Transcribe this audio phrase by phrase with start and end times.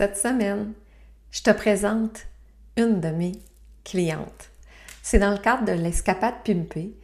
[0.00, 0.72] Cette semaine,
[1.30, 2.20] je te présente
[2.78, 3.32] une de mes
[3.84, 4.48] clientes.
[5.02, 6.96] C'est dans le cadre de l'escapade Pimpé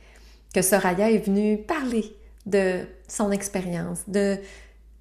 [0.55, 4.39] que Soraya est venue parler de son expérience, de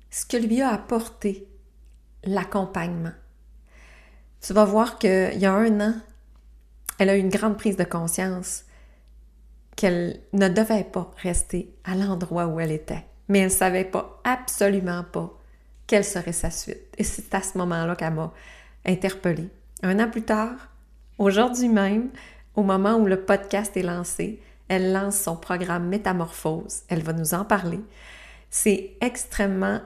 [0.09, 1.47] ce que lui a apporté
[2.25, 3.13] l'accompagnement.
[4.41, 5.93] Tu vas voir qu'il y a un an,
[6.99, 8.65] elle a eu une grande prise de conscience
[9.77, 14.19] qu'elle ne devait pas rester à l'endroit où elle était, mais elle ne savait pas,
[14.25, 15.34] absolument pas,
[15.87, 16.93] quelle serait sa suite.
[16.97, 18.33] Et c'est à ce moment-là qu'elle m'a
[18.85, 19.49] interpellée.
[19.83, 20.69] Un an plus tard,
[21.17, 22.09] aujourd'hui même,
[22.55, 26.81] au moment où le podcast est lancé, elle lance son programme Métamorphose.
[26.87, 27.81] Elle va nous en parler.
[28.49, 29.81] C'est extrêmement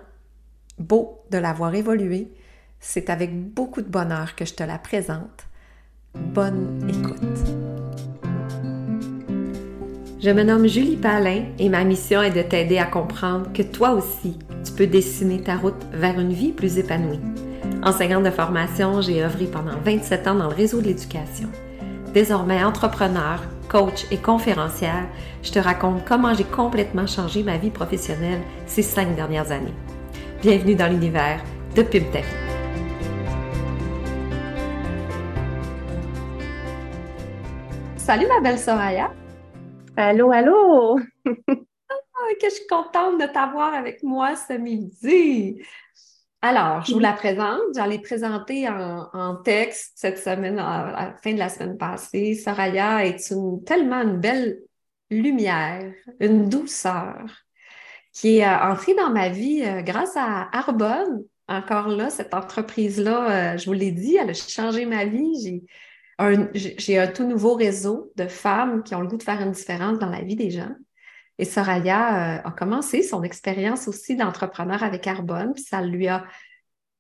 [0.78, 2.32] beau de l'avoir évolué.
[2.80, 5.48] C'est avec beaucoup de bonheur que je te la présente.
[6.14, 7.79] Bonne écoute.
[10.22, 13.92] Je me nomme Julie Palin et ma mission est de t'aider à comprendre que toi
[13.92, 17.22] aussi, tu peux dessiner ta route vers une vie plus épanouie.
[17.84, 21.48] Enseignante de formation, j'ai œuvré pendant 27 ans dans le réseau de l'éducation.
[22.14, 25.08] Désormais entrepreneur, coach et conférencière,
[25.42, 29.74] je te raconte comment j'ai complètement changé ma vie professionnelle ces cinq dernières années.
[30.42, 31.40] Bienvenue dans l'univers
[31.78, 32.26] de PubTech.
[37.96, 39.12] Salut ma belle Soraya!
[40.00, 40.98] Allô, allô!
[41.26, 45.62] Ah, que je suis contente de t'avoir avec moi ce midi.
[46.42, 47.60] Alors, je vous la présente.
[47.76, 52.36] J'allais présenter en, texte cette semaine, à la fin de la semaine passée.
[52.36, 54.60] Soraya est une, tellement une belle
[55.10, 57.26] lumière, une douceur
[58.14, 61.26] qui est euh, entrée dans ma vie euh, grâce à Arbonne.
[61.50, 65.42] Encore là, cette entreprise-là, euh, je vous l'ai dit, elle a changé ma vie.
[65.44, 65.64] J'ai
[66.54, 70.00] j'ai un tout nouveau réseau de femmes qui ont le goût de faire une différence
[70.00, 70.74] dans la vie des gens.
[71.38, 76.26] Et Soraya euh, a commencé son expérience aussi d'entrepreneur avec Carbone, puis ça lui a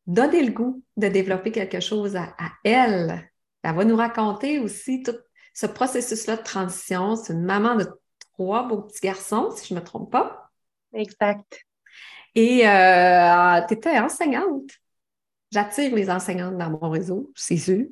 [0.08, 3.30] donné le goût de développer quelque chose à, elle.
[3.64, 5.18] Elle va nous raconter aussi tout
[5.54, 7.18] ce processus-là de transition.
[7.18, 7.86] C'est une maman de
[8.34, 10.50] trois beaux petits garçons, si je ne me trompe pas.
[10.94, 11.66] Exact.
[12.34, 14.72] Et euh, tu étais enseignante.
[15.52, 17.86] J'attire les enseignantes dans mon réseau, c'est sûr.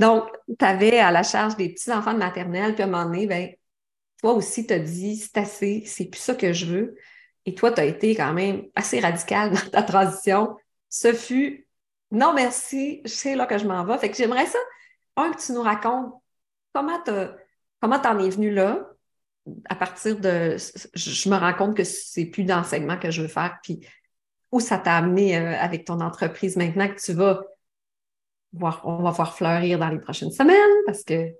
[0.00, 3.26] Donc, tu avais à la charge des petits-enfants de maternelle, puis à un moment donné,
[3.26, 3.50] ben,
[4.20, 6.96] toi aussi, tu as dit, c'est assez, c'est plus ça que je veux.
[7.44, 10.56] Et toi, tu as été quand même assez radical dans ta transition.
[10.88, 11.68] Ce fut,
[12.10, 13.98] non merci, c'est là que je m'en vais.
[13.98, 14.58] Fait que j'aimerais ça,
[15.16, 16.14] un, que tu nous racontes
[16.72, 18.88] comment tu en es venu là,
[19.68, 20.56] à partir de,
[20.94, 23.86] je me rends compte que c'est plus d'enseignement que je veux faire, puis
[24.52, 27.42] où ça t'a amené euh, avec ton entreprise maintenant que tu vas
[28.52, 31.30] voir, on va voir fleurir dans les prochaines semaines parce que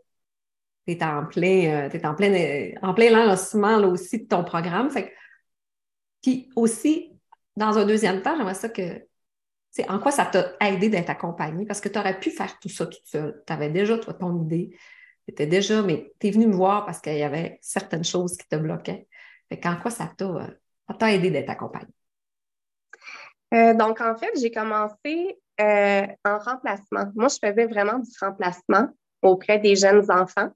[0.86, 4.44] tu es en plein, euh, en plein, euh, en plein lancement là, aussi de ton
[4.44, 4.90] programme.
[6.22, 7.12] Puis aussi,
[7.56, 9.06] dans un deuxième temps, j'aimerais ça que
[9.70, 12.68] c'est en quoi ça t'a aidé d'être accompagné parce que tu aurais pu faire tout
[12.68, 13.42] ça toute seule.
[13.46, 14.70] Tu avais déjà, toi, ton idée.
[15.26, 18.36] Tu étais déjà, mais tu es venu me voir parce qu'il y avait certaines choses
[18.36, 19.06] qui te bloquaient.
[19.48, 21.92] Fait quoi ça t'a aidé d'être accompagné?
[23.54, 27.10] Euh, donc, en fait, j'ai commencé euh, en remplacement.
[27.14, 28.88] Moi, je faisais vraiment du remplacement
[29.22, 30.50] auprès des jeunes enfants.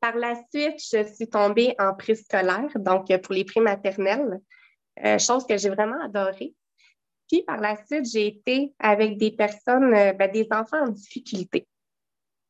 [0.00, 4.40] Par la suite, je suis tombée en préscolaire, donc pour les prix maternels,
[5.04, 6.54] euh, chose que j'ai vraiment adorée.
[7.28, 11.66] Puis par la suite, j'ai été avec des personnes, ben, des enfants en difficulté.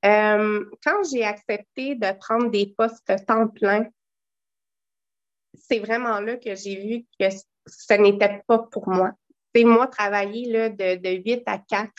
[0.03, 3.87] quand j'ai accepté de prendre des postes temps plein,
[5.55, 7.35] c'est vraiment là que j'ai vu que
[7.67, 9.13] ce n'était pas pour moi
[9.65, 11.93] moi, travailler là, de, de 8 à 4,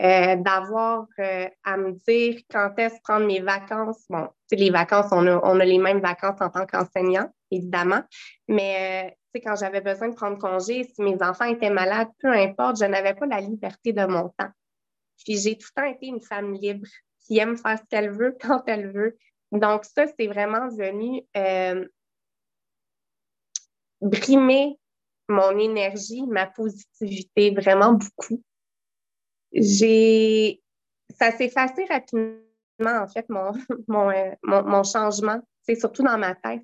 [0.00, 4.04] euh, d'avoir euh, à me dire quand est-ce prendre mes vacances.
[4.08, 8.02] Bon, les vacances, on a, on a, les mêmes vacances en tant qu'enseignant, évidemment,
[8.48, 12.78] mais euh, quand j'avais besoin de prendre congé, si mes enfants étaient malades, peu importe,
[12.80, 14.50] je n'avais pas la liberté de mon temps.
[15.24, 16.88] Puis j'ai tout le temps été une femme libre
[17.20, 19.16] qui aime faire ce qu'elle veut quand elle veut.
[19.52, 21.22] Donc ça, c'est vraiment venu
[24.00, 24.80] brimer
[25.32, 28.42] mon énergie, ma positivité, vraiment beaucoup.
[29.52, 30.62] J'ai.
[31.18, 32.38] Ça s'est effacé rapidement,
[32.80, 33.26] en fait,
[33.88, 35.40] mon, euh, mon, mon, changement.
[35.64, 36.62] C'est surtout dans ma tête.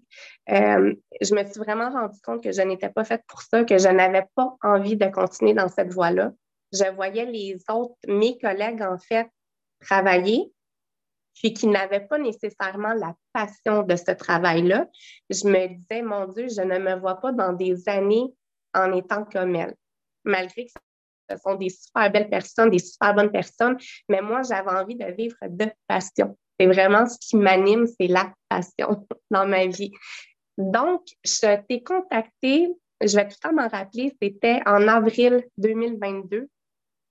[0.51, 3.79] Euh, je me suis vraiment rendu compte que je n'étais pas faite pour ça, que
[3.79, 6.33] je n'avais pas envie de continuer dans cette voie-là.
[6.73, 9.29] Je voyais les autres, mes collègues, en fait,
[9.81, 10.53] travailler,
[11.35, 14.87] puis qui n'avaient pas nécessairement la passion de ce travail-là.
[15.31, 18.35] Je me disais, mon Dieu, je ne me vois pas dans des années
[18.75, 19.75] en étant comme elle.
[20.25, 20.73] Malgré que
[21.31, 23.77] ce sont des super belles personnes, des super bonnes personnes,
[24.09, 26.37] mais moi, j'avais envie de vivre de passion.
[26.59, 29.93] C'est vraiment ce qui m'anime, c'est la passion dans ma vie.
[30.57, 32.69] Donc, je t'ai contacté,
[33.01, 36.49] je vais tout le temps m'en rappeler, c'était en avril 2022.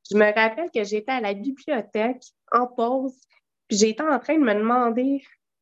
[0.09, 3.15] Je me rappelle que j'étais à la bibliothèque en pause,
[3.67, 5.21] puis j'étais en train de me demander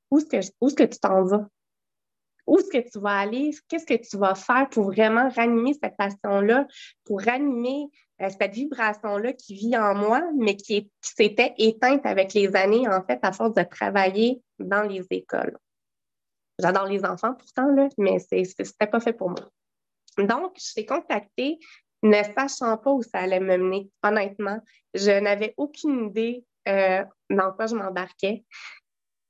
[0.10, 1.48] où est-ce que, où est-ce que tu t'en vas?
[2.48, 3.52] Où est-ce que tu vas aller?
[3.68, 6.68] Qu'est-ce que tu vas faire pour vraiment ranimer cette passion-là,
[7.04, 7.88] pour ranimer
[8.22, 13.04] euh, cette vibration-là qui vit en moi, mais qui, s'était éteinte avec les années, en
[13.04, 15.58] fait, à force de travailler dans les écoles.
[16.60, 19.50] J'adore les enfants pourtant, là, mais c'était pas fait pour moi.
[20.18, 21.60] Donc, je t'ai contactée
[22.06, 24.60] ne sachant pas où ça allait me mener, honnêtement.
[24.94, 28.46] Je n'avais aucune idée euh, dans quoi je m'embarquais.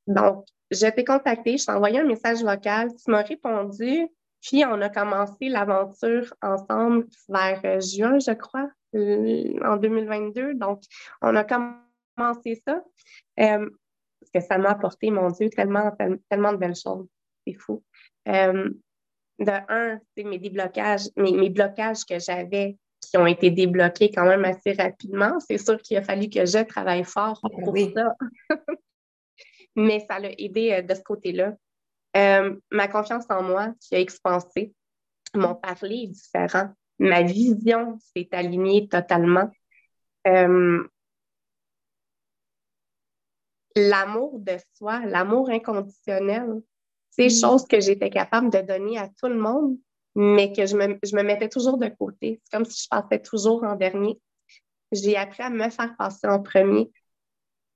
[0.07, 4.07] Donc, je t'ai contacté, je t'ai envoyé un message vocal, tu m'as répondu,
[4.41, 10.55] puis on a commencé l'aventure ensemble vers euh, juin, je crois, euh, en 2022.
[10.55, 10.81] Donc,
[11.21, 12.83] on a commencé ça.
[13.37, 15.91] parce que ça m'a apporté, mon Dieu, tellement,
[16.29, 17.07] tellement de belles choses.
[17.45, 17.83] C'est fou
[19.39, 24.25] de un, c'est mes déblocages, mes, mes blocages que j'avais qui ont été débloqués quand
[24.25, 25.39] même assez rapidement.
[25.39, 28.15] C'est sûr qu'il a fallu que je travaille fort ah, pour ça.
[29.75, 31.55] Mais ça l'a aidé euh, de ce côté-là.
[32.15, 34.73] Euh, ma confiance en moi qui a expansé.
[35.33, 36.69] Mon parler est différent.
[36.97, 39.51] Ma vision s'est alignée totalement.
[40.27, 40.87] Euh,
[43.75, 46.61] l'amour de soi, l'amour inconditionnel,
[47.17, 47.41] des mm.
[47.41, 49.77] choses que j'étais capable de donner à tout le monde,
[50.15, 52.41] mais que je me, je me mettais toujours de côté.
[52.43, 54.19] C'est comme si je passais toujours en dernier.
[54.91, 56.89] J'ai appris à me faire passer en premier,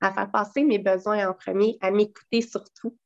[0.00, 2.96] à faire passer mes besoins en premier, à m'écouter surtout.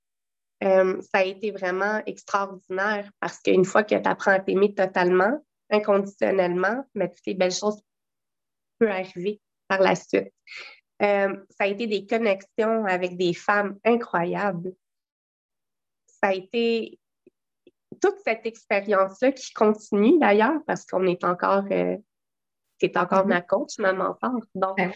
[0.63, 5.45] Euh, ça a été vraiment extraordinaire parce qu'une fois que tu apprends à t'aimer totalement,
[5.71, 7.83] inconditionnellement, mais toutes les belles choses
[8.79, 10.33] peuvent arriver par la suite.
[11.03, 14.73] Euh, ça a été des connexions avec des femmes incroyables
[16.25, 16.99] ça a été
[18.01, 21.99] toute cette expérience-là qui continue d'ailleurs parce qu'on est encore, euh,
[22.81, 23.29] c'est encore mm-hmm.
[23.29, 24.41] ma coach, ma mentor.
[24.55, 24.91] Donc, ben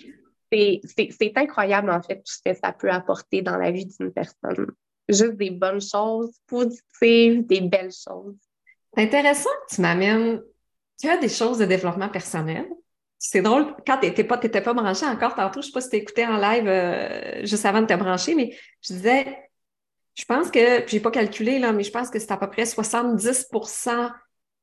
[0.51, 4.73] c'est incroyable en fait tout ce que ça peut apporter dans la vie d'une personne.
[5.09, 8.37] Juste des bonnes choses, positives, des belles choses.
[8.95, 10.43] C'est intéressant que tu m'amènes.
[11.01, 12.67] Tu as des choses de développement personnel.
[13.19, 15.91] C'est drôle, quand tu n'étais pas, pas branché encore tantôt, je ne sais pas si
[15.91, 19.51] tu écouté en live euh, juste avant de te brancher, mais je disais,
[20.15, 22.49] je pense que, je n'ai pas calculé, là, mais je pense que c'est à peu
[22.49, 24.13] près 70%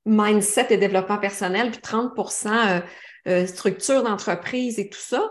[0.05, 2.79] mindset et développement personnel, puis 30% euh,
[3.27, 5.29] euh, structure d'entreprise et tout ça.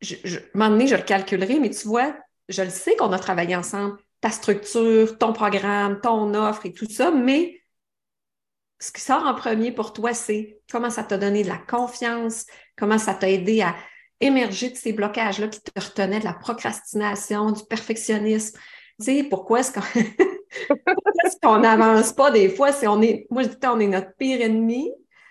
[0.00, 2.14] Je, je, un moment donné, je le calculerai, mais tu vois,
[2.48, 6.88] je le sais qu'on a travaillé ensemble, ta structure, ton programme, ton offre et tout
[6.88, 7.60] ça, mais
[8.80, 12.46] ce qui sort en premier pour toi, c'est comment ça t'a donné de la confiance,
[12.76, 13.74] comment ça t'a aidé à
[14.20, 18.58] émerger de ces blocages-là qui te retenaient de la procrastination, du perfectionnisme,
[19.00, 19.72] tu sais, pourquoi est-ce
[21.40, 22.72] qu'on n'avance pas des fois?
[22.72, 24.90] Si on est, moi, je dis on est notre pire ennemi?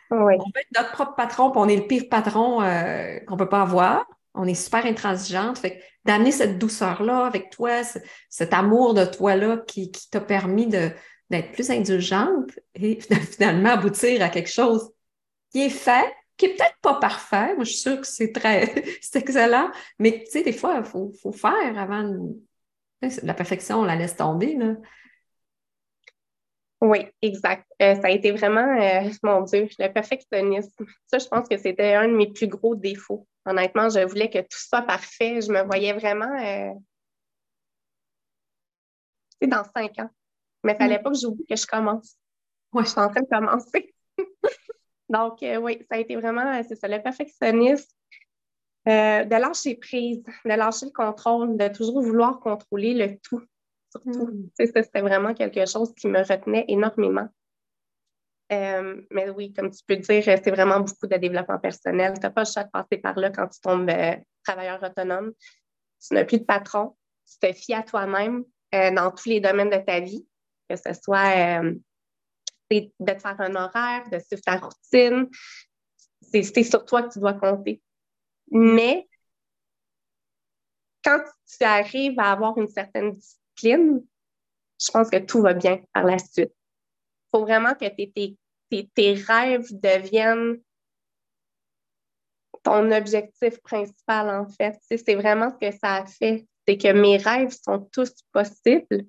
[0.10, 3.40] On peut être notre propre patron, puis on est le pire patron euh, qu'on ne
[3.40, 4.06] peut pas avoir.
[4.33, 5.57] On est super intransigeante.
[5.57, 7.81] Fait d'amener cette douceur-là avec toi,
[8.29, 13.00] cet amour de toi-là qui, t'a permis d'être plus indulgente et
[13.31, 14.91] finalement aboutir à quelque chose
[15.51, 17.56] qui est fait, qui est peut-être pas parfait.
[17.56, 19.69] Moi, je suis sûre que c'est très, c'est excellent,
[20.00, 22.35] mais tu sais, des fois, il faut, faut, faire avant de
[23.23, 24.75] la perfection, on la laisse tomber, là.
[26.80, 27.65] Oui, exact.
[27.81, 30.85] Euh, ça a été vraiment, euh, mon Dieu, le perfectionnisme.
[31.07, 33.27] Ça, je pense que c'était un de mes plus gros défauts.
[33.47, 35.39] Honnêtement, je voulais que tout soit parfait.
[35.42, 36.73] Je me voyais vraiment euh,
[39.47, 40.09] dans cinq ans.
[40.63, 41.04] Mais il ne fallait mm.
[41.04, 42.18] pas que j'oublie que je commence.
[42.73, 43.95] Oui, je suis en train de commencer.
[45.09, 47.87] Donc, oui, ça a été vraiment, c'est ça, le perfectionnisme.
[48.87, 53.42] Euh, de lâcher prise, de lâcher le contrôle, de toujours vouloir contrôler le tout.
[53.92, 54.49] Surtout, mm.
[54.57, 57.30] c'était vraiment quelque chose qui me retenait énormément.
[58.51, 62.13] Euh, mais oui, comme tu peux dire, c'est vraiment beaucoup de développement personnel.
[62.13, 65.33] Tu n'as pas le choix de passer par là quand tu tombes euh, travailleur autonome.
[66.01, 66.95] Tu n'as plus de patron.
[67.25, 70.25] Tu te fies à toi-même dans tous les domaines de ta vie,
[70.69, 71.61] que ce soit
[72.69, 75.30] de te faire un horaire, de suivre ta routine.
[76.21, 77.81] C'est sur toi que tu dois compter.
[78.51, 79.07] Mais
[81.04, 84.04] quand tu arrives à avoir une certaine discipline,
[84.80, 86.54] je pense que tout va bien par la suite.
[87.37, 88.35] Faut vraiment que tes,
[88.95, 90.59] tes, rêves deviennent
[92.63, 94.79] ton objectif principal, en fait.
[94.89, 96.47] C'est vraiment ce que ça a fait.
[96.67, 99.06] C'est que mes rêves sont tous possibles.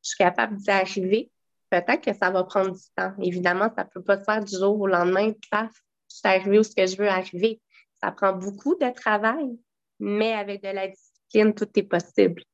[0.00, 1.32] Je suis capable d'y arriver.
[1.70, 3.14] Peut-être que ça va prendre du temps.
[3.20, 5.32] Évidemment, ça ne peut pas se faire du jour au lendemain.
[5.50, 5.72] Paf,
[6.08, 7.60] je suis arrivée où ce que je veux arriver.
[8.00, 9.58] Ça prend beaucoup de travail,
[9.98, 12.44] mais avec de la discipline, tout est possible.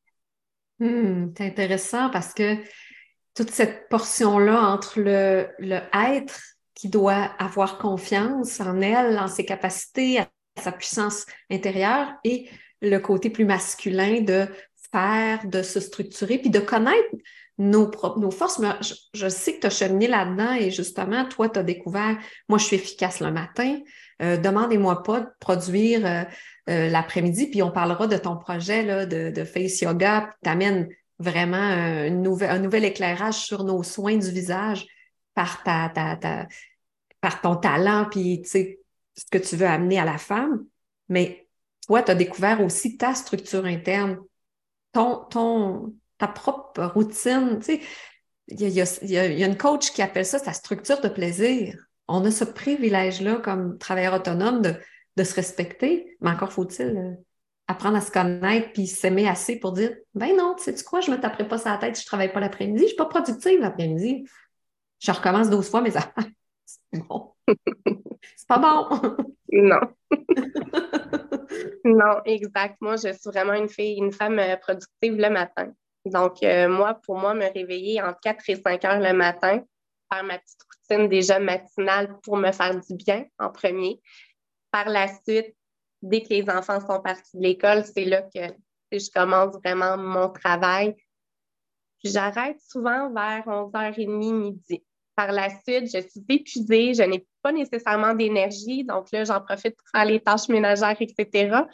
[0.78, 2.56] Hmm, c'est intéressant parce que
[3.38, 6.40] toute cette portion-là entre le, le, être
[6.75, 10.28] qui doit avoir confiance en elle, en ses capacités à
[10.61, 12.50] sa puissance intérieure et
[12.83, 14.49] le côté plus masculin de
[14.90, 17.14] faire, de se structurer, puis de connaître
[17.59, 18.61] nos, nos forces.
[19.14, 22.18] je, sais que tu as cheminé là-dedans et justement, toi, tu as découvert,
[22.49, 23.78] moi, je suis efficace le matin.
[24.21, 26.25] Euh, demandez-moi pas de produire euh,
[26.71, 30.88] euh, l'après-midi, puis on parlera de ton projet là, de, Face Yoga, tu amènes
[31.19, 34.87] vraiment une nouvelle, un nouvel éclairage sur nos soins du visage
[35.35, 36.47] par, ta, ta,
[37.21, 40.65] par ton talent, puis ce que tu veux amener à la femme.
[41.09, 41.49] Mais
[41.87, 44.19] toi, tu as découvert aussi ta structure interne,
[44.93, 47.59] ton, ton, ta propre routine.
[47.61, 47.81] Tu sais,
[48.49, 51.77] il y a, y a, une coach qui appelle ça sa structure de plaisir.
[52.09, 54.75] On a ce privilège-là comme travailleur autonome de,
[55.17, 57.15] de se respecter, mais encore faut-il euh,
[57.69, 61.11] apprendre à se connaître puis s'aimer assez pour dire ben non, tu sais quoi, je
[61.11, 64.27] me taperai pas la tête si je travaille pas l'après-midi, je suis pas productive l'après-midi.
[65.01, 66.25] Je recommence 12 fois mes affaires.
[66.67, 67.33] C'est bon.
[68.37, 69.25] C'est pas bon.
[69.53, 69.81] non.
[71.85, 72.97] non, exactement.
[72.97, 75.73] je suis vraiment une fille, une femme euh, productive le matin.
[76.05, 79.63] Donc, euh, moi, pour moi, me réveiller entre 4 et 5 heures le matin,
[80.13, 84.01] faire ma petite routine déjà matinale pour me faire du bien en premier.
[84.71, 85.55] Par la suite,
[86.02, 88.52] dès que les enfants sont partis de l'école, c'est là que
[88.93, 90.97] je commence vraiment mon travail.
[92.05, 94.85] j'arrête souvent vers 11h30, midi.
[95.17, 99.76] Par la suite, je suis épuisée, je n'ai pas nécessairement d'énergie, donc là, j'en profite
[99.76, 101.64] pour faire les tâches ménagères, etc.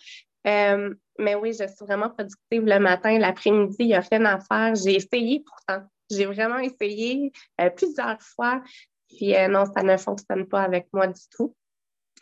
[0.47, 3.19] Euh, mais oui, je suis vraiment productive le matin.
[3.19, 4.75] L'après-midi, il n'y a rien à faire.
[4.75, 5.87] J'ai essayé pourtant.
[6.11, 8.63] J'ai vraiment essayé euh, plusieurs fois.
[9.09, 11.55] Puis euh, non, ça ne fonctionne pas avec moi du tout.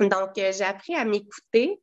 [0.00, 1.80] Donc, j'ai appris à m'écouter.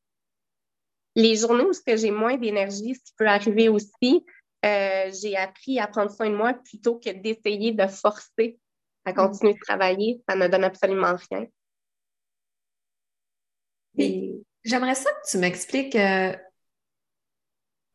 [1.20, 4.26] Les journées où j'ai moins d'énergie, ce qui peut arriver aussi,
[4.64, 8.58] j'ai appris à prendre soin de moi plutôt que d'essayer de forcer
[9.06, 10.22] à continuer de travailler.
[10.30, 11.46] Ça ne donne absolument rien.
[14.64, 15.96] J'aimerais ça que tu m'expliques.
[15.96, 16.36] Euh,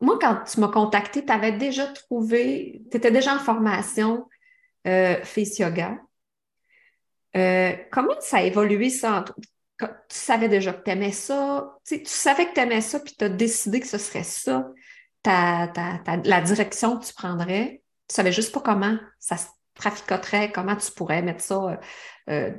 [0.01, 4.27] moi, quand tu m'as contacté, tu avais déjà trouvé, tu étais déjà en formation
[4.87, 5.97] euh, Face Yoga.
[7.35, 9.25] Euh, comment ça a évolué ça?
[9.77, 13.25] Tu savais déjà que tu aimais ça, tu, savais que tu aimais ça, puis tu
[13.25, 14.69] as décidé que ce serait ça,
[15.25, 17.81] la direction que tu prendrais.
[18.07, 21.79] Tu savais juste pas comment ça se traficoterait, comment tu pourrais mettre ça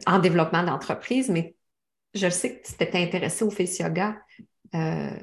[0.07, 1.57] en développement d'entreprise, mais
[2.17, 4.17] je sais que tu t'étais intéressé au face yoga
[4.75, 5.19] euh,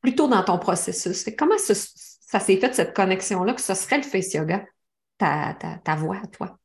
[0.00, 1.28] plutôt dans ton processus.
[1.36, 4.64] Comment ça, s'est fait, cette connexion-là, que ce serait le face yoga,
[5.16, 6.58] ta, ta, voix à toi?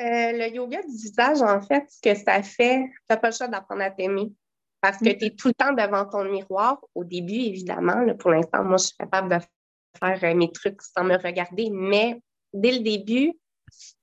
[0.00, 3.34] Euh, le yoga du visage, en fait, ce que ça fait, tu n'as pas le
[3.34, 4.32] choix d'apprendre à t'aimer.
[4.80, 5.18] Parce que mm.
[5.18, 6.80] tu es tout le temps devant ton miroir.
[6.94, 9.44] Au début, évidemment, pour l'instant, moi, je suis capable de
[9.98, 12.20] faire euh, mes trucs sans me regarder, mais
[12.52, 13.32] dès le début,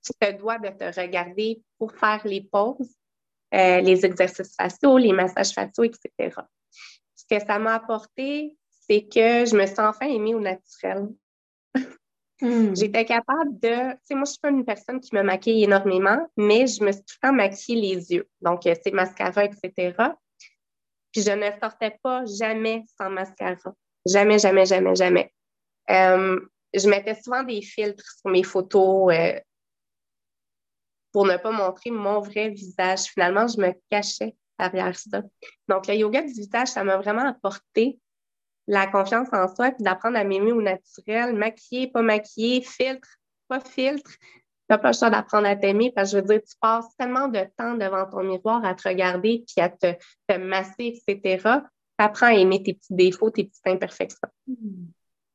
[0.04, 2.96] tu te dois de te regarder pour faire les pauses,
[3.54, 6.36] euh, les exercices faciaux, les massages faciaux, etc.
[7.16, 11.08] Ce que ça m'a apporté, c'est que je me sens enfin aimée au naturel.
[12.42, 12.75] Hmm.
[12.75, 13.92] J'étais capable de.
[13.92, 16.92] Tu sais, moi, je suis pas une personne qui me maquille énormément, mais je me
[16.92, 18.28] suis tout le temps maquillée les yeux.
[18.42, 19.96] Donc, euh, c'est mascara, etc.
[21.12, 23.74] Puis, je ne sortais pas jamais sans mascara.
[24.06, 25.34] Jamais, jamais, jamais, jamais.
[25.90, 26.40] Euh,
[26.74, 29.13] je mettais souvent des filtres sur mes photos
[31.12, 33.04] pour ne pas montrer mon vrai visage.
[33.04, 35.22] Finalement, je me cachais derrière ça.
[35.68, 38.00] Donc, le yoga du visage, ça m'a vraiment apporté
[38.67, 43.08] la confiance en soi, puis d'apprendre à m'aimer au naturel, maquiller, pas maquiller, filtre,
[43.48, 44.12] pas filtre.
[44.12, 46.96] Tu n'as pas le choix d'apprendre à t'aimer parce que je veux dire, tu passes
[46.98, 49.93] tellement de temps devant ton miroir à te regarder puis à te,
[50.27, 51.41] te masser, etc.
[51.43, 54.29] Tu apprends à aimer tes petits défauts, tes petites imperfections.
[54.48, 54.86] Hmm.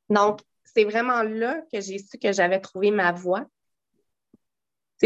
[0.09, 3.45] Donc, c'est vraiment là que j'ai su que j'avais trouvé ma voie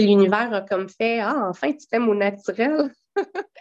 [0.02, 2.92] l'univers a comme fait Ah, enfin, tu t'aimes au naturel.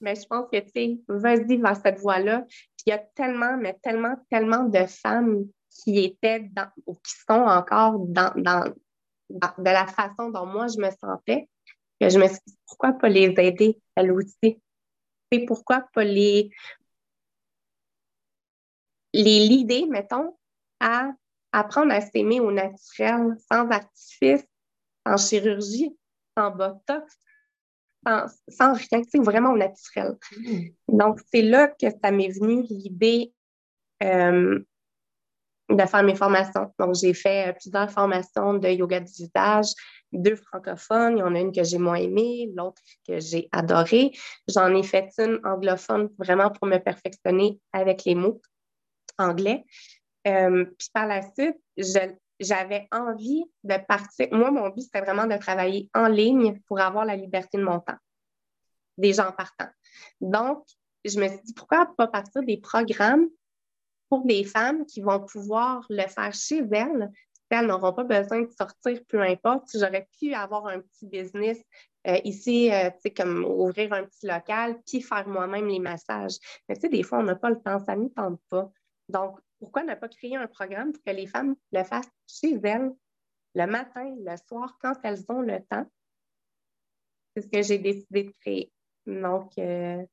[0.00, 2.44] mais je pense que, tu sais, vas-y vers cette voie-là.
[2.86, 7.34] Il y a tellement, mais tellement, tellement de femmes qui étaient dans, ou qui sont
[7.34, 8.72] encore dans, dans,
[9.28, 11.48] de la façon dont moi je me sentais,
[12.00, 14.60] que je me suis dit, pourquoi pas les aider, elles aussi?
[15.32, 16.50] Et pourquoi pas les,
[19.12, 20.36] les l'idée, mettons,
[20.78, 21.10] à
[21.52, 24.44] apprendre à s'aimer au naturel, sans artifice,
[25.04, 25.96] en chirurgie,
[26.36, 27.18] sans botox,
[28.48, 30.16] sans, rien, c'est vraiment au naturel.
[30.36, 30.60] Hmm.
[30.88, 33.32] Donc, c'est là que ça m'est venu l'idée
[34.02, 34.60] euh,
[35.68, 36.72] de faire mes formations.
[36.78, 39.72] Donc, j'ai fait euh, plusieurs formations de yoga du visage,
[40.12, 41.18] deux francophones.
[41.18, 44.12] Il y en a une que j'ai moins aimée, l'autre que j'ai adorée.
[44.48, 48.40] J'en ai fait une anglophone vraiment pour me perfectionner avec les mots
[49.18, 49.64] anglais.
[50.26, 54.28] Euh, puis par la suite, je, j'avais envie de partir.
[54.32, 57.80] Moi, mon but, c'était vraiment de travailler en ligne pour avoir la liberté de mon
[57.80, 57.98] temps,
[58.98, 59.68] déjà en partant.
[60.20, 60.64] Donc,
[61.04, 63.28] je me suis dit, pourquoi pas partir des programmes
[64.08, 67.10] pour des femmes qui vont pouvoir le faire chez elles?
[67.48, 69.68] Elles n'auront pas besoin de sortir, peu importe.
[69.72, 71.58] J'aurais pu avoir un petit business
[72.08, 76.38] euh, ici, euh, tu sais, comme ouvrir un petit local, puis faire moi-même les massages.
[76.68, 78.70] Mais tu sais, des fois, on n'a pas le temps, ça ne tente pas.
[79.08, 82.92] Donc, pourquoi ne pas créer un programme pour que les femmes le fassent chez elles,
[83.54, 85.86] le matin, le soir, quand elles ont le temps?
[87.34, 88.72] C'est ce que j'ai décidé de créer.
[89.06, 90.04] Donc, euh,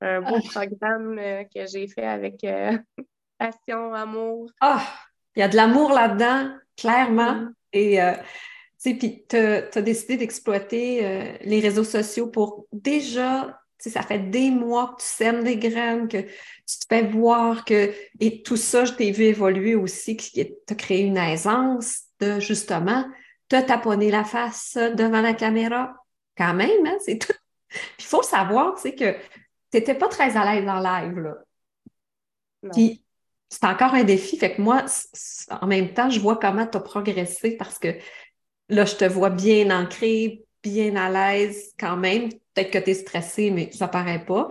[0.00, 0.48] un beau ah.
[0.50, 1.16] programme
[1.54, 2.44] que j'ai fait avec
[3.38, 4.50] passion, amour.
[4.60, 4.84] Ah,
[5.36, 7.34] il y a de l'amour là-dedans, clairement.
[7.34, 7.54] Mm.
[7.72, 8.00] Et
[8.92, 13.60] puis, tu as, décidé d'exploiter euh, les réseaux sociaux pour déjà,
[13.90, 17.92] ça fait des mois que tu sèmes des graines, que tu te fais voir, que,
[18.20, 22.40] et tout ça, je t'ai vu évoluer aussi, que tu as créé une aisance de
[22.40, 23.04] justement
[23.48, 25.94] te taponner la face devant la caméra.
[26.36, 27.32] Quand même, hein, c'est tout.
[27.98, 29.18] il faut savoir, tu que tu
[29.74, 31.34] n'étais pas très à l'aise en live, là.
[32.72, 33.04] Puis,
[33.50, 34.38] c'est encore un défi.
[34.38, 34.86] Fait que moi,
[35.50, 37.94] en même temps, je vois comment tu as progressé parce que
[38.68, 42.30] Là, je te vois bien ancré, bien à l'aise quand même.
[42.54, 44.48] Peut-être que tu es stressé, mais ça paraît pas.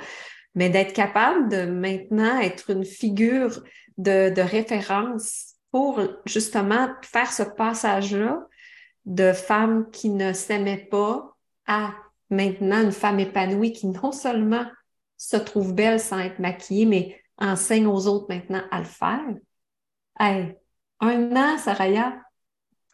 [0.55, 3.63] Mais d'être capable de maintenant être une figure
[3.97, 8.47] de, référence pour justement faire ce passage-là
[9.05, 11.93] de femme qui ne s'aimait pas à
[12.29, 14.65] maintenant une femme épanouie qui non seulement
[15.17, 19.33] se trouve belle sans être maquillée, mais enseigne aux autres maintenant à le faire.
[20.19, 20.55] Hey,
[20.99, 22.22] un an, Saraya,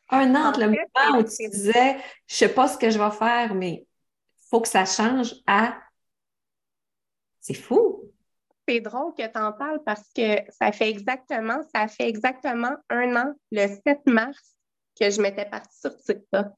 [0.09, 1.97] un an le moment où tu disais,
[2.27, 5.77] je sais pas ce que je vais faire, mais il faut que ça change à.
[7.39, 8.11] C'est fou.
[8.67, 13.15] C'est drôle que tu en parles parce que ça fait exactement, ça fait exactement un
[13.15, 14.55] an, le 7 mars,
[14.99, 16.53] que je m'étais partie sur TikTok.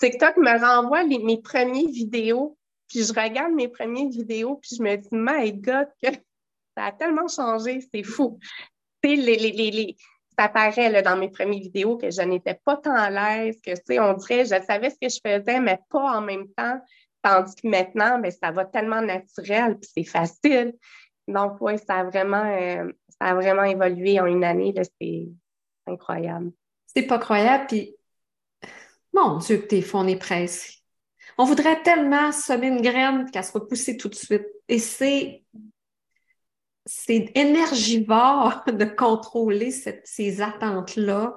[0.00, 4.96] TikTok me renvoie mes premières vidéos, puis je regarde mes premières vidéos, puis je me
[4.96, 6.08] dis, my God, que
[6.76, 8.38] ça a tellement changé, c'est fou.
[9.02, 9.96] les, les, les,
[10.38, 13.82] ça apparaît dans mes premières vidéos que je n'étais pas tant à l'aise, que, tu
[13.84, 16.80] sais, on dirait, je savais ce que je faisais, mais pas en même temps.
[17.22, 20.74] Tandis que maintenant, ben, ça va tellement naturel, puis c'est facile.
[21.26, 24.72] Donc, oui, ça a vraiment, euh, ça a vraiment évolué en une année.
[25.00, 25.28] C'est
[25.86, 26.52] incroyable.
[26.86, 27.96] C'est pas croyable, puis
[29.12, 30.74] mon Dieu, que tes fonds est pressé.
[31.36, 34.46] On voudrait tellement semer une graine qu'elle soit poussée tout de suite.
[34.68, 35.42] Et c'est
[36.88, 41.36] c'est énergivore de contrôler ces attentes-là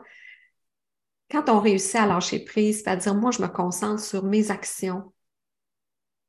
[1.29, 5.13] quand on réussit à lâcher prise, c'est-à-dire moi, je me concentre sur mes actions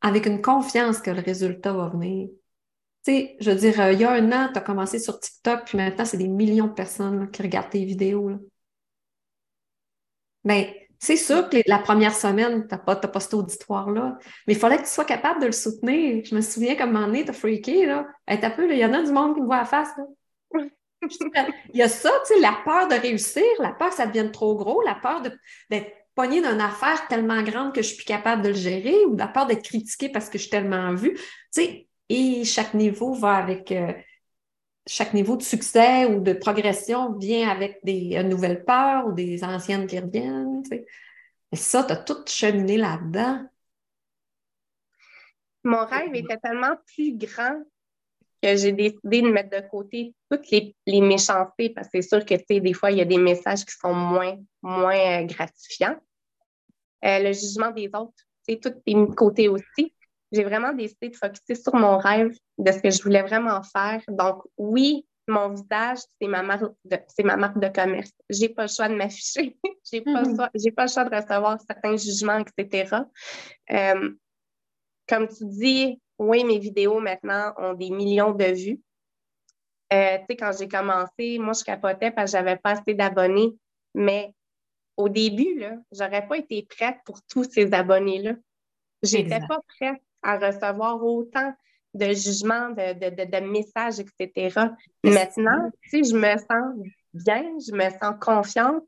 [0.00, 2.28] avec une confiance que le résultat va venir.
[3.04, 5.18] Tu sais, je veux dire, euh, il y a un an, tu as commencé sur
[5.18, 8.28] TikTok, puis maintenant, c'est des millions de personnes qui regardent tes vidéos.
[8.28, 8.38] Là.
[10.44, 10.66] Ben,
[11.02, 14.76] c'est sûr que la première semaine, tu n'as pas, pas cet auditoire-là, mais il fallait
[14.76, 16.24] que tu sois capable de le soutenir.
[16.24, 18.06] Je me souviens comme un moment donné, tu as freaké, là.
[18.28, 19.88] un peu, il y en a du monde qui me voit à face,
[20.54, 20.70] il
[21.74, 24.54] y a ça, tu sais, la peur de réussir, la peur que ça devienne trop
[24.54, 28.50] gros, la peur d'être pogné d'une affaire tellement grande que je suis plus capable de
[28.50, 31.14] le gérer, ou la peur d'être critiqué parce que je suis tellement vue.
[31.14, 33.92] Tu sais, et chaque niveau va avec euh,
[34.86, 39.86] chaque niveau de succès ou de progression vient avec des nouvelles peurs ou des anciennes
[39.86, 40.62] qui reviennent.
[40.68, 40.84] Tu
[41.52, 43.46] Et ça, tu as tout cheminé là-dedans.
[45.64, 47.62] Mon rêve était tellement plus grand
[48.42, 52.58] que j'ai décidé de mettre de côté toutes les, méchancetés parce que c'est sûr que
[52.58, 55.96] des fois, il y a des messages qui sont moins, moins euh, gratifiants.
[57.04, 59.94] Euh, le jugement des autres, c'est tous les côtés aussi
[60.32, 64.00] j'ai vraiment décidé de focuser sur mon rêve, de ce que je voulais vraiment faire.
[64.08, 68.12] Donc, oui, mon visage, c'est ma marque de, c'est ma marque de commerce.
[68.28, 69.56] J'ai pas le choix de m'afficher.
[69.90, 70.74] j'ai pas, mm-hmm.
[70.74, 72.96] pas le choix de recevoir certains jugements, etc.
[73.70, 74.10] Euh,
[75.08, 78.80] comme tu dis, oui, mes vidéos maintenant ont des millions de vues.
[79.92, 83.54] Euh, tu sais, quand j'ai commencé, moi, je capotais parce que j'avais pas assez d'abonnés.
[83.94, 84.34] Mais
[84.96, 88.34] au début, là, j'aurais pas été prête pour tous ces abonnés-là.
[89.02, 91.52] J'étais pas prête à recevoir autant
[91.94, 94.66] de jugements, de, de, de, messages, etc.
[95.04, 96.74] Maintenant, si je me sens
[97.12, 98.82] bien, je me sens confiante.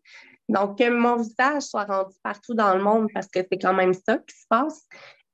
[0.49, 3.95] Donc, que mon visage soit rendu partout dans le monde, parce que c'est quand même
[3.95, 4.87] ça qui se passe.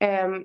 [0.02, 0.44] Euh,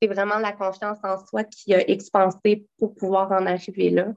[0.00, 4.12] c'est vraiment la confiance en soi qui a expansé pour pouvoir en arriver là.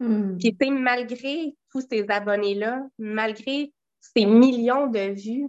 [0.00, 0.36] Hmm.
[0.38, 5.48] Puis, malgré tous ces abonnés-là, malgré ces millions de vues,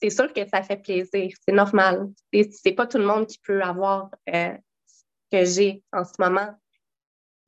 [0.00, 1.30] c'est sûr que ça fait plaisir.
[1.46, 2.10] C'est normal.
[2.32, 4.56] C'est pas tout le monde qui peut avoir euh,
[4.86, 6.54] ce que j'ai en ce moment.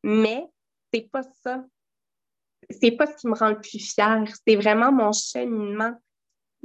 [0.02, 0.44] Mais
[0.92, 1.64] c'est pas ça.
[2.70, 4.24] C'est pas ce qui me rend le plus fière.
[4.46, 5.94] C'est vraiment mon cheminement.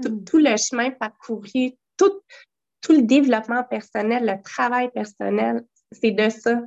[0.02, 0.44] Tout, hmm.
[0.44, 2.22] le chemin parcouru, tout,
[2.82, 6.62] tout le développement personnel, le travail personnel, c'est de ça.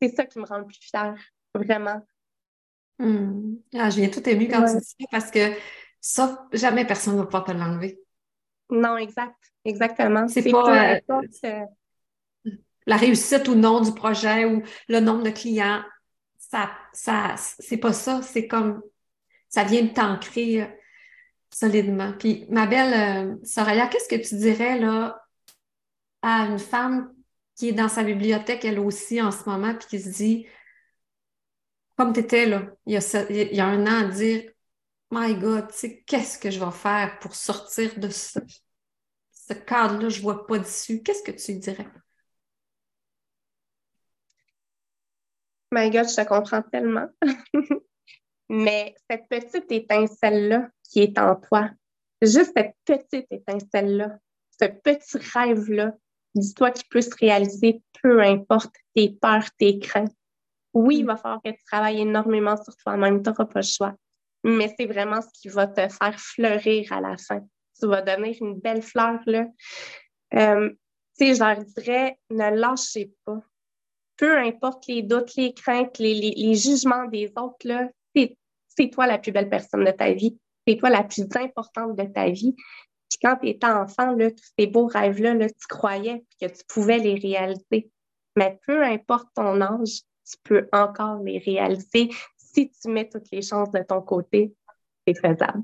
[0.00, 1.20] C'est ça qui me rend le plus fière,
[1.54, 2.00] vraiment.
[2.98, 3.56] Hmm.
[3.74, 5.52] Ah, je viens tout émue quand tu dis ça parce que
[6.00, 8.01] ça, jamais personne ne va pouvoir te l'enlever.
[8.72, 9.36] Non, exact.
[9.64, 10.26] Exactement.
[10.26, 11.64] C'est pas euh,
[12.86, 15.82] la réussite ou non du projet ou le nombre de clients.
[16.38, 18.22] Ça, ça, c'est pas ça.
[18.22, 18.82] C'est comme
[19.48, 20.66] ça vient de t'ancrer euh,
[21.50, 22.12] solidement.
[22.18, 25.22] Puis, ma belle euh, Soraya, qu'est-ce que tu dirais là
[26.22, 27.12] à une femme
[27.54, 30.46] qui est dans sa bibliothèque, elle aussi, en ce moment, puis qui se dit,
[31.96, 34.51] comme tu étais là, il y, a il y a un an, à dire
[35.12, 38.38] My God, tu sais, qu'est-ce que je vais faire pour sortir de ce,
[39.30, 41.02] ce cadre-là, je ne vois pas d'issue.
[41.02, 41.86] Qu'est-ce que tu dirais?
[45.70, 47.08] My God, je te comprends tellement.
[48.48, 51.68] Mais cette petite étincelle-là qui est en toi,
[52.22, 54.18] juste cette petite étincelle-là,
[54.58, 55.92] ce petit rêve-là,
[56.34, 60.16] dis-toi qu'il peut se réaliser peu importe tes peurs, tes craintes.
[60.72, 63.94] Oui, il va falloir que tu travailles énormément sur toi-même, tu n'auras pas le choix.
[64.44, 67.40] Mais c'est vraiment ce qui va te faire fleurir à la fin.
[67.80, 69.46] Tu vas devenir une belle fleur, là.
[70.34, 70.70] Euh,
[71.18, 73.40] tu sais, je leur dirais, ne lâchez pas.
[74.16, 79.32] Peu importe les doutes, les craintes, les, jugements des autres, là, c'est toi la plus
[79.32, 80.38] belle personne de ta vie.
[80.66, 82.54] C'est toi la plus importante de ta vie.
[82.54, 86.64] Puis quand tu étais enfant, là, tous ces beaux rêves-là, là, tu croyais que tu
[86.68, 87.90] pouvais les réaliser.
[88.36, 92.08] Mais peu importe ton âge, tu peux encore les réaliser.
[92.52, 94.54] Si tu mets toutes les chances de ton côté,
[95.06, 95.62] c'est faisable.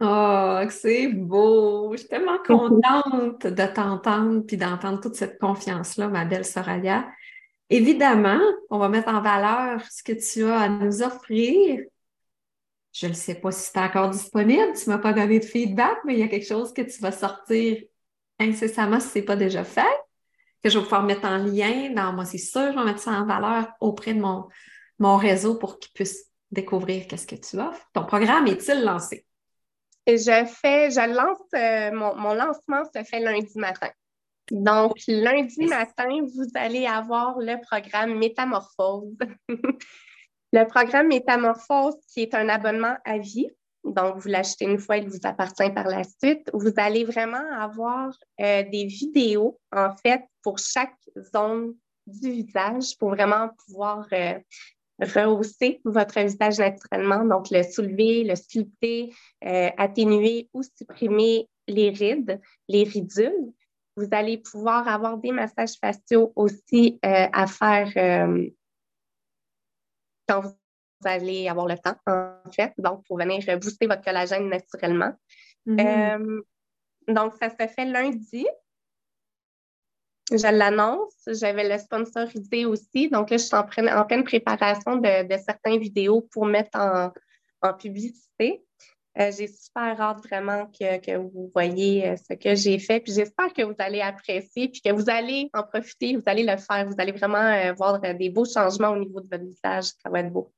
[0.00, 1.92] Oh, c'est beau!
[1.92, 7.08] Je suis tellement contente de t'entendre puis d'entendre toute cette confiance-là, ma belle Soraya.
[7.70, 11.80] Évidemment, on va mettre en valeur ce que tu as à nous offrir.
[12.92, 15.98] Je ne sais pas si c'est encore disponible, tu ne m'as pas donné de feedback,
[16.04, 17.78] mais il y a quelque chose que tu vas sortir
[18.38, 19.86] incessamment si ce n'est pas déjà fait
[20.62, 21.90] que je vais pouvoir mettre en lien.
[21.90, 24.46] dans moi, c'est sûr, je vais mettre ça en valeur auprès de mon,
[25.02, 27.84] mon réseau pour qu'ils puissent découvrir qu'est-ce que tu offres.
[27.92, 29.26] Ton programme est-il lancé?
[30.06, 33.90] Je fais, je lance, euh, mon, lancement se fait lundi matin.
[34.50, 39.16] Donc, lundi matin, vous allez avoir le programme Métamorphose.
[40.52, 43.50] le programme Métamorphose, qui est un abonnement à vie.
[43.84, 46.48] Donc, vous l'achetez une fois, il vous appartient par la suite.
[46.52, 48.10] Vous allez vraiment avoir
[48.40, 50.98] euh, des vidéos, en fait, pour chaque
[51.34, 51.74] zone
[52.06, 54.38] du visage pour vraiment pouvoir euh,
[55.02, 59.12] rehausser votre visage naturellement, donc le soulever, le sculpter,
[59.44, 63.52] euh, atténuer ou supprimer les rides, les ridules.
[63.96, 68.26] Vous allez pouvoir avoir des massages faciaux aussi à faire
[70.26, 70.54] quand vous
[71.04, 75.12] allez avoir le temps, en fait, donc pour venir booster votre collagène naturellement.
[75.68, 76.42] Euh,
[77.08, 78.46] donc, ça se fait lundi.
[80.36, 81.14] Je l'annonce.
[81.26, 83.08] J'avais le sponsorisé aussi.
[83.08, 87.12] Donc là, je suis en pleine, préparation de, certaines vidéos pour mettre en,
[87.74, 88.64] publicité.
[89.20, 92.98] Euh, j'ai super hâte vraiment que, vous voyez euh, ce que j'ai fait.
[92.98, 96.56] Puis j'espère que vous allez apprécier, puis que vous allez en profiter, vous allez le
[96.56, 96.86] faire.
[96.86, 99.84] Vous allez vraiment voir des beaux changements au niveau de votre visage.
[100.02, 100.50] Ça va être beau.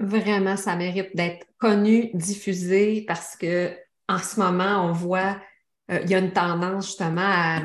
[0.00, 3.76] Vraiment, ça mérite d'être connu, diffusé, parce que
[4.08, 5.36] en ce moment, on voit,
[5.90, 7.60] euh, il y a une tendance justement à,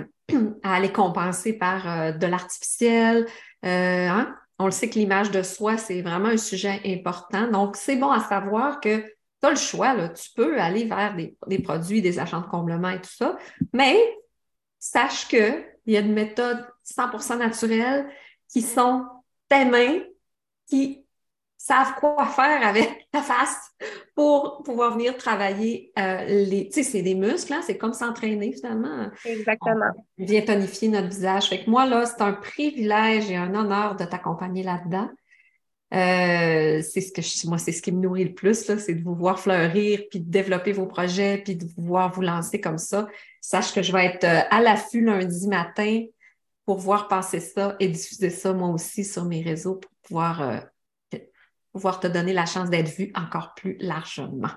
[0.64, 3.26] aller compenser par euh, de l'artificiel.
[3.66, 4.36] Euh, hein?
[4.60, 7.50] On le sait que l'image de soi, c'est vraiment un sujet important.
[7.50, 10.10] Donc, c'est bon à savoir que tu as le choix, là.
[10.10, 13.38] tu peux aller vers des, des, produits, des agents de comblement et tout ça,
[13.74, 13.98] mais
[14.80, 18.08] sache qu'il y a des méthodes 100% naturelles
[18.48, 19.06] qui sont
[19.50, 20.00] tes mains,
[20.68, 21.03] qui
[21.64, 23.72] savent quoi faire avec ta face
[24.16, 26.68] pour pouvoir venir travailler euh, les.
[26.68, 29.08] Tu sais, c'est des muscles, hein, c'est comme s'entraîner finalement.
[29.24, 29.92] Exactement.
[30.18, 31.48] On vient tonifier notre visage.
[31.48, 35.10] Fait que moi, là, c'est un privilège et un honneur de t'accompagner là-dedans.
[35.94, 39.04] Euh, c'est ce que je, moi, c'est ce qui me nourrit le plus, c'est de
[39.04, 43.08] vous voir fleurir, puis de développer vos projets, puis de voir vous lancer comme ça.
[43.40, 46.04] Sache que je vais être euh, à l'affût lundi matin
[46.66, 50.64] pour voir passer ça et diffuser ça moi aussi sur mes réseaux pour pouvoir
[51.74, 54.52] pouvoir te donner la chance d'être vue encore plus largement.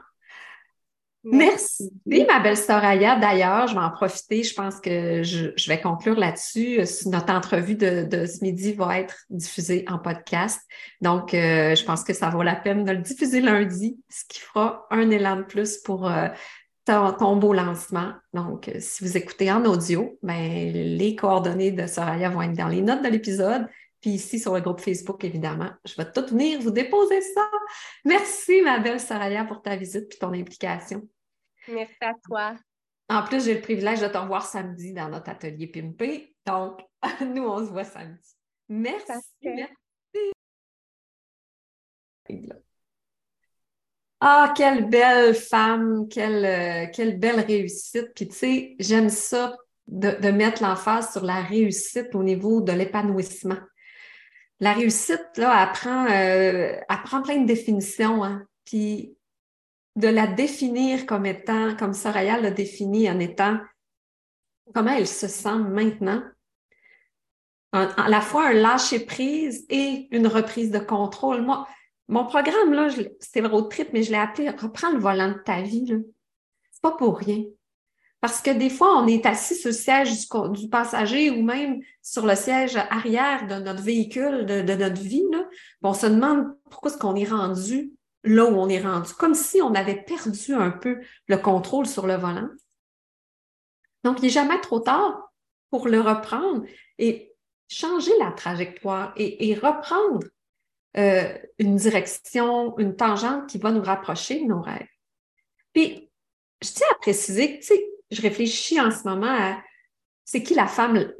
[1.29, 3.17] Merci, ma belle Soraya.
[3.17, 4.45] D'ailleurs, je vais en profiter.
[4.45, 6.81] Je pense que je, vais conclure là-dessus.
[7.07, 10.61] Notre entrevue de, ce midi va être diffusée en podcast.
[11.01, 14.39] Donc, euh, je pense que ça vaut la peine de le diffuser lundi, ce qui
[14.39, 16.29] fera un élan de plus pour euh,
[16.85, 18.13] ton, beau lancement.
[18.33, 22.83] Donc, si vous écoutez en audio, ben, les coordonnées de Soraya vont être dans les
[22.83, 23.67] notes de l'épisode.
[24.07, 27.51] Puis ici, sur le groupe Facebook, évidemment, je vais tout venir vous déposer ça.
[28.05, 31.03] Merci, ma belle Soraya, pour ta visite et ton implication.
[31.67, 32.55] Merci à toi.
[33.09, 36.37] En plus, j'ai le privilège de te revoir samedi dans notre atelier Pimpé.
[36.47, 36.83] Donc,
[37.21, 38.37] nous, on se voit samedi.
[38.69, 39.11] Merci.
[44.21, 48.15] Ah, quelle belle femme, quelle, quelle belle réussite.
[48.15, 49.57] Puis, tu sais, j'aime ça
[49.89, 53.59] de, mettre l'emphase sur la réussite au niveau de l'épanouissement.
[54.61, 58.25] La réussite, là, apprend, euh, apprend plein de définitions.
[58.25, 58.47] Hein.
[58.65, 59.17] Puis,
[59.97, 63.59] de la définir comme étant, comme Soraya l'a défini en étant
[64.75, 66.23] comment elle se sent maintenant,
[67.73, 71.43] à la fois un lâcher-prise et une reprise de contrôle.
[71.43, 71.67] Moi,
[72.09, 72.89] mon programme, là,
[73.21, 75.93] c'était le road trip, mais je l'ai appelé Reprends le volant de ta vie.
[76.71, 77.45] C'est pas pour rien.
[78.21, 80.11] Parce que des fois, on est assis sur le siège
[80.53, 85.25] du, passager ou même sur le siège arrière de notre véhicule, de, notre vie.
[85.31, 85.45] Là.
[85.83, 87.93] On se demande pourquoi est-ce qu'on est rendu
[88.25, 92.07] là où on est rendu, comme si on avait perdu un peu le contrôle sur
[92.07, 92.49] le volant.
[94.03, 95.33] Donc, il n'est jamais trop tard
[95.71, 96.65] pour le reprendre
[96.99, 97.35] et
[97.69, 100.27] changer la trajectoire et, reprendre
[100.97, 104.89] euh, une direction, une tangente qui va nous rapprocher de nos rêves.
[105.73, 106.11] Puis,
[106.63, 107.75] je tiens à préciser que,
[108.11, 109.63] je réfléchis en ce moment à
[110.25, 111.13] c'est qui la femme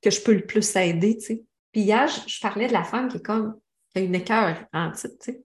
[0.00, 1.44] que je peux le plus aider, tu sais.
[1.72, 3.58] Puis hier, je, parlais de la femme qui est comme,
[3.90, 5.42] qui a une écœur en titre, tu sais.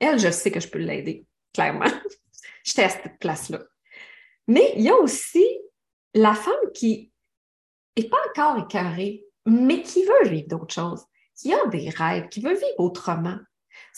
[0.00, 1.86] Elle, je sais que je peux l'aider, clairement.
[2.64, 3.60] J'étais à cette place-là.
[4.48, 5.46] Mais il y a aussi
[6.12, 7.12] la femme qui
[7.96, 11.04] n'est pas encore écœurée, mais qui veut vivre d'autres choses,
[11.36, 13.38] qui a des rêves, qui veut vivre autrement.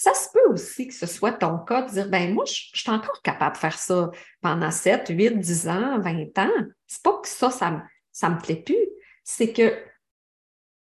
[0.01, 2.89] Ça se peut aussi que ce soit ton cas de dire, ben moi, je, suis
[2.89, 6.67] encore capable de faire ça pendant 7, 8, 10 ans, 20 ans.
[6.87, 7.83] C'est pas que ça, ça
[8.13, 8.87] ça me plaît plus.
[9.25, 9.77] C'est que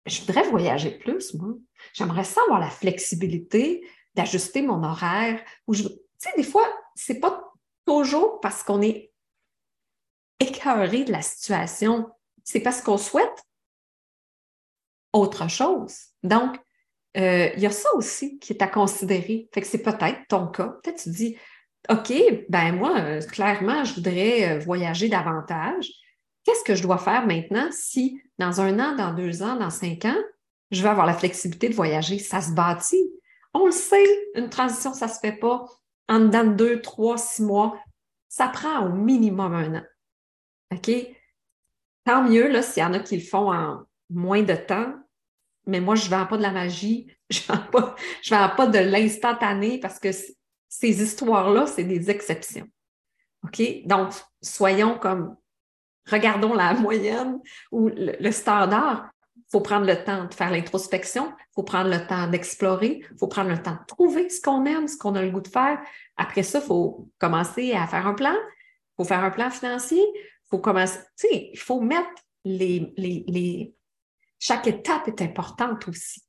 [0.06, 1.56] je voudrais voyager plus, moi.
[1.94, 5.44] J'aimerais ça avoir la flexibilité d'ajuster mon horaire.
[5.68, 5.82] Tu
[6.20, 7.52] sais, des fois, c'est pas
[7.88, 9.12] toujours parce qu'on est
[10.40, 12.08] écœuré de la situation.
[12.44, 13.44] C'est parce qu'on souhaite
[15.12, 15.96] autre chose.
[16.22, 16.60] Donc,
[17.18, 19.50] euh, il y a ça aussi qui est à considérer.
[19.54, 20.78] Fait que c'est peut-être ton cas.
[20.84, 21.38] Peut-être tu dis,
[21.90, 22.14] OK,
[22.50, 25.90] ben moi, euh, clairement, je voudrais euh, voyager davantage.
[26.44, 30.06] Qu'est-ce que je dois faire maintenant si dans un an, dans deux ans, dans cinq
[30.06, 30.18] ans,
[30.72, 32.20] je veux avoir la flexibilité de voyager?
[32.20, 33.12] Ça se bâtit.
[33.54, 35.66] On le sait, une transition, ça ne se fait pas
[36.08, 37.78] en dedans de deux, trois, six mois.
[38.30, 39.84] Ça prend au minimum un an.
[40.74, 40.92] OK?
[42.06, 44.94] Tant mieux s'il y en a qui le font en moins de temps,
[45.68, 47.96] mais moi, je ne vends pas de la magie, je ne vends, pas,
[48.30, 50.10] vends pas de l'instantané parce que
[50.70, 52.68] ces histoires-là, c'est des exceptions.
[53.44, 53.62] OK?
[53.86, 55.36] Donc, soyons comme,
[56.10, 57.40] regardons la moyenne
[57.72, 59.10] ou le, standard.
[59.36, 63.18] Il faut prendre le temps de faire l'introspection, il faut prendre le temps d'explorer, il
[63.18, 65.48] faut prendre le temps de trouver ce qu'on aime, ce qu'on a le goût de
[65.48, 65.80] faire.
[66.18, 70.04] Après ça, il faut commencer à faire un plan, il faut faire un plan financier,
[70.50, 72.10] faut commencer, tu sais, il faut mettre
[72.44, 73.74] les, les,
[74.40, 76.24] Chaque étape est importante aussi.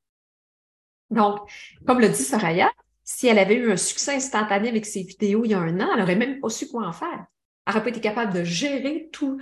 [1.11, 1.51] Donc,
[1.87, 2.71] comme le dit Soraya,
[3.05, 5.89] si elle avait eu un succès instantané avec ses vidéos il y a un an,
[5.93, 7.27] elle n'aurait même pas su quoi en faire.
[7.67, 9.41] Elle n'aurait pas été capable de gérer tout,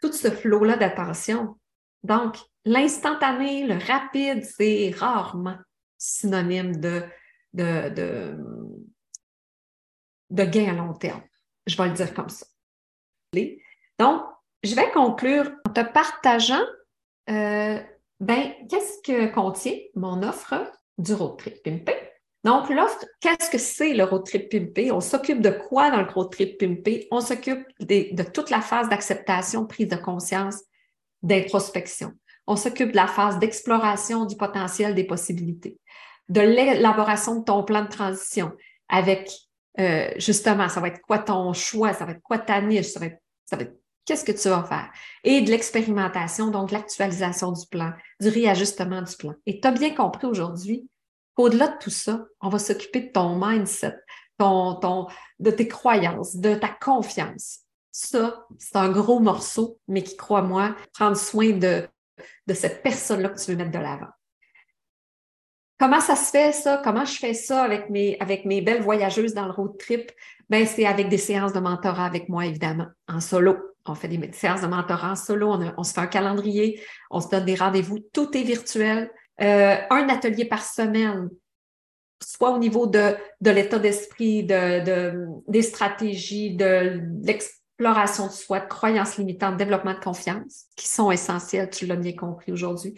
[0.00, 1.58] tout ce flot-là d'attention.
[2.02, 5.58] Donc, l'instantané, le rapide, c'est rarement
[5.98, 7.02] synonyme de,
[7.52, 8.36] de,
[10.30, 11.22] de, gain à long terme.
[11.66, 12.46] Je vais le dire comme ça.
[13.98, 14.22] Donc,
[14.62, 16.64] je vais conclure en te partageant
[17.30, 17.80] euh,
[18.22, 20.54] ben, qu'est-ce que contient mon offre
[20.96, 21.92] du road trip pimpé?
[22.44, 24.92] Donc, l'offre, qu'est-ce que c'est le road trip pimpé?
[24.92, 27.08] On s'occupe de quoi dans le road trip pimpé?
[27.10, 30.62] On s'occupe de toute la phase d'acceptation, prise de conscience,
[31.22, 32.12] d'introspection.
[32.46, 35.80] On s'occupe de la phase d'exploration du potentiel des possibilités,
[36.28, 38.52] de l'élaboration de ton plan de transition
[38.88, 39.32] avec,
[39.80, 43.00] euh, justement, ça va être quoi ton choix, ça va être quoi ta niche, ça
[43.00, 44.90] va être, ça va être qu'est-ce que tu vas faire?
[45.24, 49.34] Et de l'expérimentation, donc l'actualisation du plan, du réajustement du plan.
[49.46, 50.88] Et tu as bien compris aujourd'hui
[51.34, 53.96] qu'au-delà de tout ça, on va s'occuper de ton mindset,
[55.38, 57.60] de tes croyances, de ta confiance.
[57.92, 61.86] Ça, c'est un gros morceau, mais qui, crois-moi, prendre soin de,
[62.46, 64.10] de cette personne-là que tu veux mettre de l'avant.
[65.78, 66.80] Comment ça se fait, ça?
[66.82, 70.10] Comment je fais ça avec mes, avec mes belles voyageuses dans le road trip?
[70.48, 73.56] Ben, c'est avec des séances de mentorat avec moi, évidemment, en solo.
[73.86, 77.28] On fait des séances de mentorat en solo, on, se fait un calendrier, on se
[77.28, 79.10] donne des rendez-vous, tout est virtuel.
[79.40, 81.28] Euh, un atelier par semaine,
[82.22, 88.68] soit au niveau de, de l'état d'esprit, de, des stratégies, de l'exploration de soi, de
[88.68, 92.94] croyances limitantes, développement de confiance, qui sont essentiels, tu l'as bien compris aujourd'hui.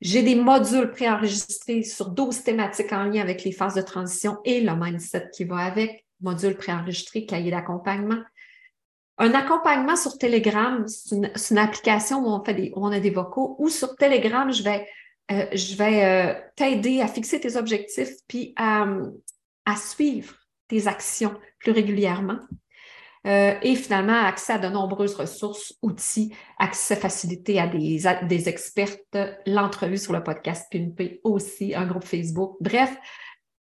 [0.00, 4.60] J'ai des modules préenregistrés sur 12 thématiques en lien avec les phases de transition et
[4.60, 8.22] le mindset qui va avec, module préenregistré, cahier d'accompagnement.
[9.18, 13.56] Un accompagnement sur Telegram, c'est une, application où on, fait des, on a des vocaux,
[13.58, 14.86] ou sur Telegram, je vais
[15.30, 18.86] euh, je vais euh, t'aider à fixer tes objectifs puis à,
[19.66, 20.34] à suivre
[20.68, 22.38] tes actions plus régulièrement.
[23.26, 29.18] Euh, et finalement, accès à de nombreuses ressources, outils, accès facilité à des, des expertes,
[29.44, 32.56] l'entrevue sur le podcast PNP aussi, un groupe Facebook.
[32.60, 32.96] Bref,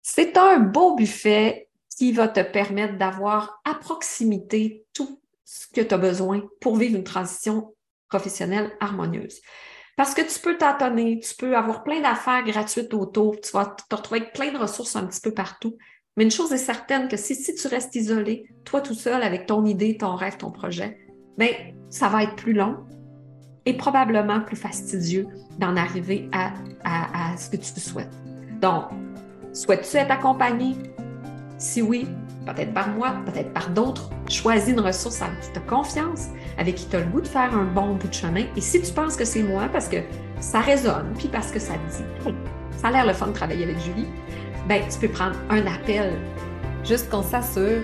[0.02, 5.19] c'est un beau buffet qui va te permettre d'avoir à proximité tout
[5.50, 7.74] ce que tu as besoin pour vivre une transition
[8.08, 9.40] professionnelle harmonieuse.
[9.96, 13.96] Parce que tu peux t'entonner, tu peux avoir plein d'affaires gratuites autour, tu vas te
[13.96, 15.76] retrouver avec plein de ressources un petit peu partout.
[16.16, 19.64] Mais une chose est certaine que si, tu restes isolé, toi tout seul avec ton
[19.64, 20.96] idée, ton rêve, ton projet,
[21.36, 21.48] bien,
[21.88, 22.76] ça va être plus long
[23.66, 25.26] et probablement plus fastidieux
[25.58, 26.52] d'en arriver à,
[26.84, 28.16] à, ce que tu te souhaites.
[28.60, 28.84] Donc,
[29.52, 30.76] souhaites-tu être accompagné?
[31.58, 32.06] Si oui,
[32.46, 36.74] peut-être par moi, peut-être par d'autres, choisis une ressource avec qui tu as confiance, avec
[36.74, 38.44] qui tu as le goût de faire un bon bout de chemin.
[38.56, 39.98] Et si tu penses que c'est moi, parce que
[40.40, 42.32] ça résonne, puis parce que ça dit,
[42.76, 44.06] ça a l'air le fun de travailler avec Julie,
[44.68, 46.18] ben, tu peux prendre un appel.
[46.84, 47.82] Juste qu'on s'assure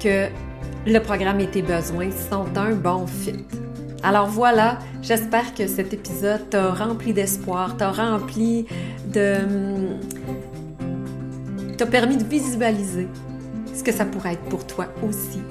[0.00, 0.28] que
[0.86, 3.44] le programme et tes besoins sont un bon fit.
[4.02, 8.66] Alors voilà, j'espère que cet épisode t'a rempli d'espoir, t'a rempli
[9.06, 9.36] de...
[11.78, 13.08] t'a permis de visualiser
[13.74, 15.42] ce que ça pourrait être pour toi aussi.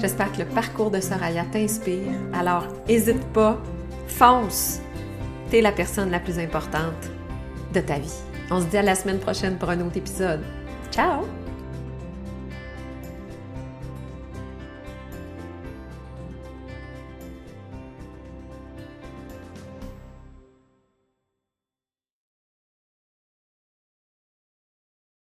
[0.00, 2.12] J'espère que le parcours de Soraya t'inspire.
[2.32, 3.60] Alors, n'hésite pas,
[4.06, 4.80] fonce.
[5.50, 7.10] T'es la personne la plus importante
[7.72, 8.20] de ta vie.
[8.50, 10.40] On se dit à la semaine prochaine pour un autre épisode.
[10.90, 11.41] Ciao!